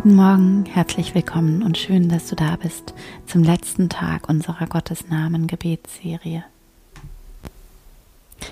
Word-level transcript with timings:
Guten 0.00 0.14
Morgen, 0.14 0.64
herzlich 0.64 1.16
willkommen 1.16 1.64
und 1.64 1.76
schön, 1.76 2.08
dass 2.08 2.28
du 2.28 2.36
da 2.36 2.54
bist 2.54 2.94
zum 3.26 3.42
letzten 3.42 3.88
Tag 3.88 4.28
unserer 4.28 4.68
Gottesnamen 4.68 5.48
Gebetsserie. 5.48 6.44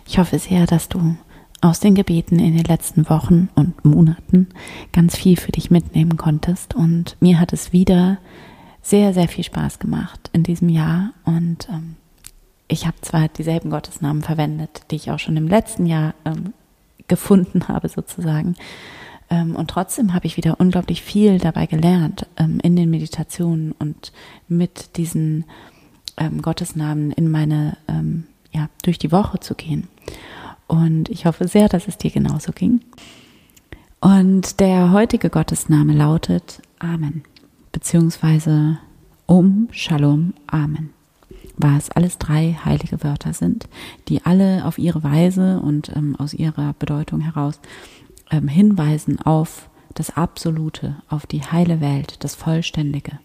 Ich 0.09 0.19
hoffe 0.19 0.41
sehr, 0.41 0.67
dass 0.67 0.89
du 0.89 1.17
aus 1.61 1.79
den 1.79 1.95
Gebeten 1.95 2.41
in 2.41 2.57
den 2.57 2.65
letzten 2.65 3.09
Wochen 3.09 3.49
und 3.55 3.85
Monaten 3.85 4.49
ganz 4.93 5.17
viel 5.17 5.37
für 5.37 5.53
dich 5.53 5.71
mitnehmen 5.71 6.17
konntest 6.17 6.75
und 6.75 7.17
mir 7.21 7.39
hat 7.39 7.53
es 7.53 7.73
wieder 7.73 8.19
sehr, 8.83 9.15
sehr 9.15 9.29
viel 9.29 9.45
Spaß 9.45 9.79
gemacht 9.79 10.31
in 10.33 10.43
diesem 10.43 10.69
Jahr 10.69 11.13
und 11.25 11.69
ähm, 11.71 11.95
ich 12.67 12.89
habe 12.89 13.01
zwar 13.03 13.29
dieselben 13.29 13.71
Gottesnamen 13.71 14.25
verwendet, 14.25 14.83
die 14.91 14.97
ich 14.97 15.13
auch 15.13 15.21
schon 15.21 15.37
im 15.37 15.47
letzten 15.47 15.87
Jahr 15.87 16.15
ähm, 16.25 16.55
gefunden 17.07 17.63
habe 17.69 17.89
sozusagen, 17.89 18.57
und 19.57 19.69
trotzdem 19.69 20.15
habe 20.15 20.27
ich 20.27 20.37
wieder 20.37 20.61
unglaublich 20.61 21.03
viel 21.03 21.39
dabei 21.39 21.67
gelernt 21.67 22.27
ähm, 22.37 22.61
in 22.63 22.77
den 22.77 22.91
Meditationen 22.91 23.73
und 23.73 24.13
mit 24.49 24.97
diesen 24.97 25.45
ähm, 26.17 26.43
Gottesnamen 26.43 27.11
in 27.13 27.31
meine, 27.31 27.77
ähm, 27.89 28.25
ja, 28.53 28.69
durch 28.83 28.99
die 28.99 29.13
Woche 29.13 29.41
zu 29.41 29.55
gehen. 29.55 29.89
Und 30.67 31.09
ich 31.09 31.27
hoffe 31.27 31.49
sehr, 31.49 31.69
dass 31.69 31.89
es 31.89 31.99
dir 31.99 32.11
genauso 32.11 32.53
ging. 32.53 32.81
Und 34.01 34.61
der 34.61 34.93
heutige 34.93 35.31
Gottesname 35.31 35.93
lautet 35.93 36.63
Amen, 36.79 37.23
beziehungsweise 37.73 38.79
Um 39.27 39.69
Shalom 39.73 40.35
Amen 40.47 40.91
was 41.57 41.91
alles 41.91 42.19
drei 42.19 42.59
heilige 42.65 43.03
Wörter 43.03 43.33
sind, 43.33 43.69
die 44.09 44.25
alle 44.25 44.65
auf 44.65 44.79
ihre 44.79 45.03
Weise 45.03 45.61
und 45.61 45.95
ähm, 45.97 46.17
aus 46.17 46.35
ihrer 46.35 46.75
Bedeutung 46.75 47.21
heraus 47.21 47.61
ähm, 48.31 48.49
hinweisen 48.49 49.21
auf 49.21 49.69
das 49.95 50.17
Absolute, 50.17 50.97
auf 51.09 51.27
die 51.27 51.43
heile 51.43 51.81
Welt, 51.81 52.23
das 52.25 52.35
Vollständige. 52.35 53.19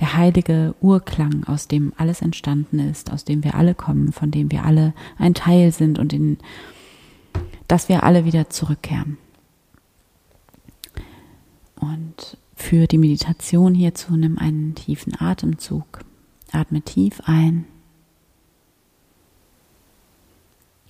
Der 0.00 0.16
heilige 0.16 0.74
Urklang, 0.80 1.44
aus 1.44 1.68
dem 1.68 1.92
alles 1.96 2.20
entstanden 2.20 2.78
ist, 2.78 3.12
aus 3.12 3.24
dem 3.24 3.44
wir 3.44 3.54
alle 3.54 3.74
kommen, 3.74 4.12
von 4.12 4.30
dem 4.30 4.50
wir 4.50 4.64
alle 4.64 4.92
ein 5.18 5.34
Teil 5.34 5.72
sind 5.72 5.98
und 5.98 6.12
in 6.12 6.38
dass 7.68 7.88
wir 7.88 8.02
alle 8.02 8.24
wieder 8.24 8.50
zurückkehren. 8.50 9.16
Und 11.76 12.36
für 12.54 12.86
die 12.86 12.98
Meditation 12.98 13.74
hierzu 13.74 14.16
nimm 14.16 14.38
einen 14.38 14.74
tiefen 14.74 15.18
Atemzug. 15.18 16.00
Atme 16.52 16.82
tief 16.82 17.20
ein 17.26 17.64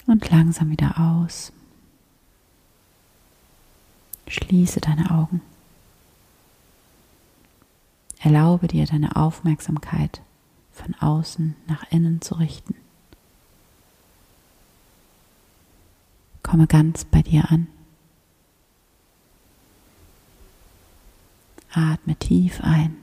und 0.06 0.28
langsam 0.30 0.70
wieder 0.70 0.98
aus. 0.98 1.52
Schließe 4.26 4.80
deine 4.80 5.10
Augen. 5.10 5.40
Erlaube 8.20 8.68
dir 8.68 8.86
deine 8.86 9.16
Aufmerksamkeit 9.16 10.22
von 10.72 10.94
außen 10.94 11.56
nach 11.66 11.84
innen 11.90 12.22
zu 12.22 12.34
richten. 12.36 12.74
Komme 16.42 16.66
ganz 16.66 17.04
bei 17.04 17.22
dir 17.22 17.50
an. 17.50 17.66
Atme 21.72 22.16
tief 22.16 22.60
ein. 22.62 22.96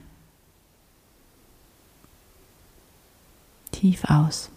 Tief 3.70 4.04
aus. 4.04 4.50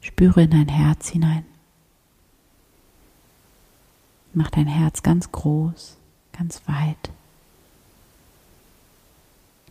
Spüre 0.00 0.42
in 0.42 0.50
dein 0.50 0.68
Herz 0.68 1.08
hinein. 1.08 1.44
Mach 4.34 4.50
dein 4.50 4.66
Herz 4.66 5.02
ganz 5.02 5.30
groß, 5.30 5.96
ganz 6.32 6.62
weit. 6.66 7.10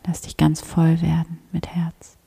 Lass 0.06 0.22
dich 0.22 0.38
ganz 0.38 0.62
voll 0.62 1.02
werden 1.02 1.40
mit 1.52 1.68
Herz. 1.68 2.18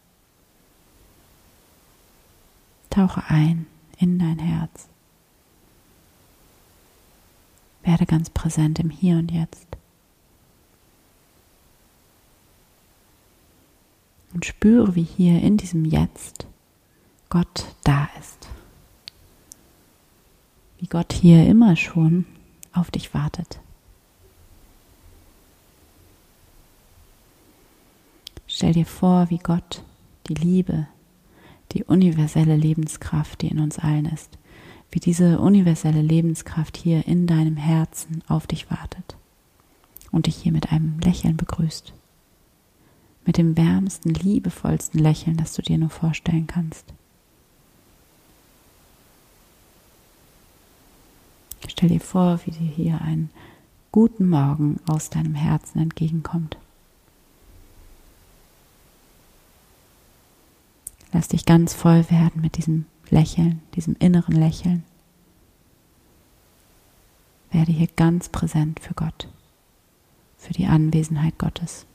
Tauche 2.90 3.22
ein 3.28 3.66
in 3.98 4.18
dein 4.18 4.38
Herz. 4.38 4.88
Werde 7.82 8.06
ganz 8.06 8.30
präsent 8.30 8.78
im 8.78 8.90
Hier 8.90 9.16
und 9.16 9.30
Jetzt. 9.30 9.66
Und 14.32 14.44
spüre, 14.44 14.96
wie 14.96 15.02
hier 15.04 15.40
in 15.40 15.56
diesem 15.56 15.84
Jetzt 15.84 16.46
Gott 17.28 17.66
da 17.84 18.08
ist 18.18 18.48
wie 20.78 20.86
Gott 20.86 21.12
hier 21.12 21.46
immer 21.46 21.76
schon 21.76 22.26
auf 22.72 22.90
dich 22.90 23.14
wartet. 23.14 23.60
Stell 28.46 28.72
dir 28.72 28.86
vor, 28.86 29.30
wie 29.30 29.38
Gott 29.38 29.82
die 30.28 30.34
Liebe, 30.34 30.86
die 31.72 31.84
universelle 31.84 32.56
Lebenskraft, 32.56 33.42
die 33.42 33.48
in 33.48 33.58
uns 33.58 33.78
allen 33.78 34.06
ist, 34.06 34.38
wie 34.90 35.00
diese 35.00 35.40
universelle 35.40 36.02
Lebenskraft 36.02 36.76
hier 36.76 37.06
in 37.06 37.26
deinem 37.26 37.56
Herzen 37.56 38.22
auf 38.28 38.46
dich 38.46 38.70
wartet 38.70 39.16
und 40.12 40.26
dich 40.26 40.36
hier 40.36 40.52
mit 40.52 40.70
einem 40.70 41.00
Lächeln 41.00 41.36
begrüßt. 41.36 41.92
Mit 43.26 43.38
dem 43.38 43.56
wärmsten, 43.56 44.14
liebevollsten 44.14 45.00
Lächeln, 45.00 45.36
das 45.36 45.54
du 45.54 45.62
dir 45.62 45.78
nur 45.78 45.90
vorstellen 45.90 46.46
kannst. 46.46 46.94
Stell 51.76 51.88
dir 51.88 52.00
vor, 52.00 52.38
wie 52.44 52.52
dir 52.52 52.70
hier 52.70 53.00
ein 53.00 53.30
guten 53.90 54.28
Morgen 54.28 54.78
aus 54.86 55.10
deinem 55.10 55.34
Herzen 55.34 55.80
entgegenkommt. 55.80 56.56
Lass 61.12 61.26
dich 61.26 61.44
ganz 61.44 61.74
voll 61.74 62.08
werden 62.10 62.40
mit 62.40 62.58
diesem 62.58 62.86
Lächeln, 63.10 63.60
diesem 63.74 63.96
inneren 63.98 64.36
Lächeln. 64.36 64.84
Werde 67.50 67.72
hier 67.72 67.88
ganz 67.96 68.28
präsent 68.28 68.78
für 68.78 68.94
Gott, 68.94 69.26
für 70.38 70.52
die 70.52 70.66
Anwesenheit 70.66 71.38
Gottes. 71.38 71.86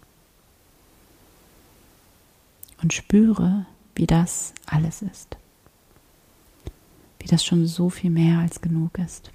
Und 2.81 2.91
spüre, 2.91 3.65
wie 3.95 4.07
das 4.07 4.53
alles 4.65 5.01
ist. 5.01 5.37
Wie 7.19 7.27
das 7.27 7.45
schon 7.45 7.65
so 7.65 7.89
viel 7.89 8.09
mehr 8.09 8.39
als 8.39 8.59
genug 8.59 8.97
ist. 8.99 9.31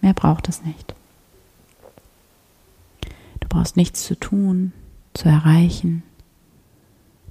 Mehr 0.00 0.14
braucht 0.14 0.48
es 0.48 0.62
nicht. 0.62 0.94
Du 3.40 3.48
brauchst 3.48 3.76
nichts 3.76 4.04
zu 4.04 4.18
tun, 4.18 4.72
zu 5.14 5.28
erreichen. 5.28 6.02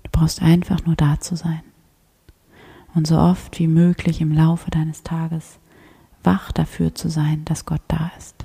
Du 0.04 0.10
brauchst 0.12 0.42
einfach 0.42 0.86
nur 0.86 0.96
da 0.96 1.20
zu 1.20 1.36
sein. 1.36 1.62
Und 2.94 3.08
so 3.08 3.18
oft 3.18 3.60
wie 3.60 3.68
möglich 3.68 4.22
im 4.22 4.32
Laufe 4.32 4.72
deines 4.72 5.04
Tages 5.04 5.60
wach 6.24 6.52
dafür 6.52 6.96
zu 6.96 7.10
sein, 7.10 7.46
dass 7.46 7.66
Gott 7.66 7.82
da 7.88 8.12
ist. 8.18 8.36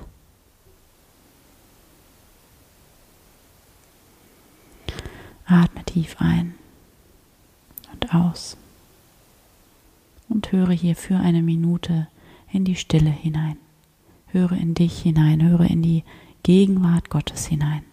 Atme 5.45 5.83
tief 5.83 6.15
ein 6.19 6.55
und 7.91 8.13
aus 8.15 8.55
und 10.29 10.51
höre 10.51 10.71
hier 10.71 10.95
für 10.95 11.17
eine 11.17 11.41
Minute 11.41 12.07
in 12.51 12.63
die 12.63 12.75
Stille 12.75 13.09
hinein. 13.09 13.57
Höre 14.31 14.53
in 14.53 14.73
dich 14.73 15.01
hinein, 15.01 15.43
höre 15.43 15.69
in 15.69 15.81
die 15.81 16.03
Gegenwart 16.43 17.09
Gottes 17.09 17.47
hinein. 17.47 17.83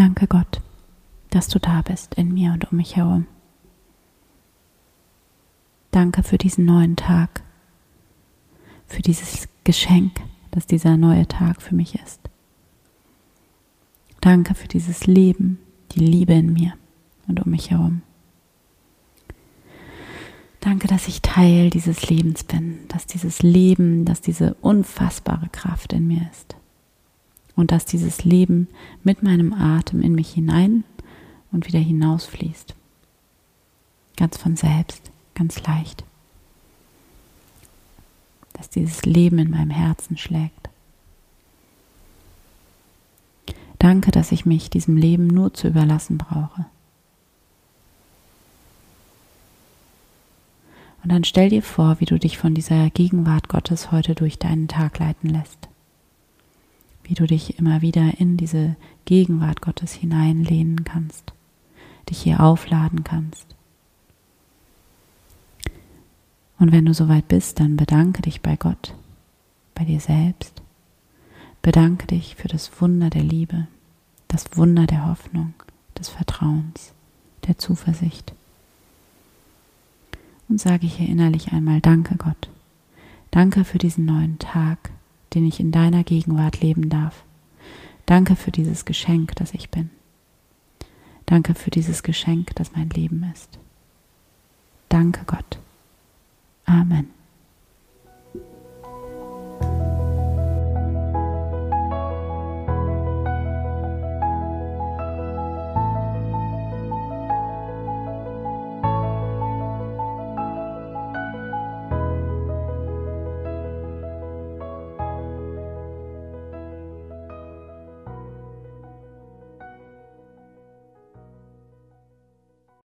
Danke 0.00 0.26
Gott, 0.28 0.62
dass 1.28 1.48
du 1.48 1.58
da 1.58 1.82
bist 1.82 2.14
in 2.14 2.32
mir 2.32 2.54
und 2.54 2.72
um 2.72 2.78
mich 2.78 2.96
herum. 2.96 3.26
Danke 5.90 6.22
für 6.22 6.38
diesen 6.38 6.64
neuen 6.64 6.96
Tag, 6.96 7.42
für 8.86 9.02
dieses 9.02 9.46
Geschenk, 9.62 10.12
das 10.52 10.66
dieser 10.66 10.96
neue 10.96 11.28
Tag 11.28 11.60
für 11.60 11.74
mich 11.74 11.96
ist. 11.96 12.18
Danke 14.22 14.54
für 14.54 14.68
dieses 14.68 15.06
Leben, 15.06 15.58
die 15.92 16.00
Liebe 16.00 16.32
in 16.32 16.54
mir 16.54 16.72
und 17.28 17.38
um 17.44 17.50
mich 17.50 17.70
herum. 17.70 18.00
Danke, 20.60 20.88
dass 20.88 21.08
ich 21.08 21.20
Teil 21.20 21.68
dieses 21.68 22.08
Lebens 22.08 22.44
bin, 22.44 22.88
dass 22.88 23.04
dieses 23.04 23.42
Leben, 23.42 24.06
dass 24.06 24.22
diese 24.22 24.54
unfassbare 24.62 25.50
Kraft 25.50 25.92
in 25.92 26.06
mir 26.06 26.26
ist 26.32 26.56
und 27.60 27.70
dass 27.72 27.84
dieses 27.84 28.24
Leben 28.24 28.68
mit 29.04 29.22
meinem 29.22 29.52
Atem 29.52 30.00
in 30.00 30.14
mich 30.14 30.32
hinein 30.32 30.82
und 31.52 31.66
wieder 31.66 31.78
hinausfließt. 31.78 32.74
Ganz 34.16 34.38
von 34.38 34.56
selbst, 34.56 35.10
ganz 35.34 35.62
leicht. 35.64 36.04
Dass 38.54 38.70
dieses 38.70 39.04
Leben 39.04 39.38
in 39.38 39.50
meinem 39.50 39.70
Herzen 39.70 40.16
schlägt. 40.16 40.70
Danke, 43.78 44.10
dass 44.10 44.32
ich 44.32 44.46
mich 44.46 44.70
diesem 44.70 44.96
Leben 44.96 45.26
nur 45.26 45.52
zu 45.54 45.68
überlassen 45.68 46.18
brauche. 46.18 46.64
Und 51.02 51.12
dann 51.12 51.24
stell 51.24 51.48
dir 51.48 51.62
vor, 51.62 52.00
wie 52.00 52.04
du 52.04 52.18
dich 52.18 52.36
von 52.36 52.54
dieser 52.54 52.90
Gegenwart 52.90 53.48
Gottes 53.48 53.90
heute 53.90 54.14
durch 54.14 54.38
deinen 54.38 54.68
Tag 54.68 54.98
leiten 54.98 55.30
lässt. 55.30 55.69
Wie 57.10 57.14
du 57.14 57.26
dich 57.26 57.58
immer 57.58 57.82
wieder 57.82 58.20
in 58.20 58.36
diese 58.36 58.76
Gegenwart 59.04 59.62
Gottes 59.62 59.92
hineinlehnen 59.92 60.84
kannst, 60.84 61.32
dich 62.08 62.22
hier 62.22 62.38
aufladen 62.38 63.02
kannst. 63.02 63.46
Und 66.60 66.70
wenn 66.70 66.84
du 66.84 66.94
soweit 66.94 67.26
bist, 67.26 67.58
dann 67.58 67.76
bedanke 67.76 68.22
dich 68.22 68.42
bei 68.42 68.54
Gott, 68.54 68.94
bei 69.74 69.84
dir 69.84 69.98
selbst. 69.98 70.62
Bedanke 71.62 72.06
dich 72.06 72.36
für 72.36 72.46
das 72.46 72.80
Wunder 72.80 73.10
der 73.10 73.24
Liebe, 73.24 73.66
das 74.28 74.56
Wunder 74.56 74.86
der 74.86 75.08
Hoffnung, 75.08 75.54
des 75.98 76.08
Vertrauens, 76.08 76.92
der 77.48 77.58
Zuversicht 77.58 78.34
und 80.48 80.60
sage 80.60 80.86
hier 80.86 81.08
innerlich 81.08 81.50
einmal 81.50 81.80
Danke 81.80 82.14
Gott. 82.14 82.50
Danke 83.32 83.64
für 83.64 83.78
diesen 83.78 84.04
neuen 84.04 84.38
Tag, 84.38 84.90
den 85.34 85.46
ich 85.46 85.60
in 85.60 85.72
deiner 85.72 86.04
Gegenwart 86.04 86.60
leben 86.60 86.88
darf. 86.88 87.24
Danke 88.06 88.36
für 88.36 88.50
dieses 88.50 88.84
Geschenk, 88.84 89.34
das 89.36 89.54
ich 89.54 89.70
bin. 89.70 89.90
Danke 91.26 91.54
für 91.54 91.70
dieses 91.70 92.02
Geschenk, 92.02 92.54
das 92.56 92.72
mein 92.72 92.90
Leben 92.90 93.24
ist. 93.32 93.58
Danke 94.88 95.22
Gott. 95.26 95.58
Amen. 96.64 97.19